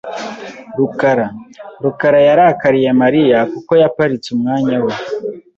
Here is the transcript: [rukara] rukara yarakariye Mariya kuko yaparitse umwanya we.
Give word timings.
[rukara] 0.77 1.27
rukara 1.83 2.19
yarakariye 2.27 2.89
Mariya 3.01 3.39
kuko 3.53 3.71
yaparitse 3.81 4.27
umwanya 4.35 4.75
we. 4.85 4.93